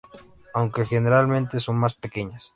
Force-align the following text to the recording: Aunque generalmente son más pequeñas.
Aunque 0.55 0.87
generalmente 0.87 1.59
son 1.59 1.77
más 1.77 1.93
pequeñas. 1.93 2.49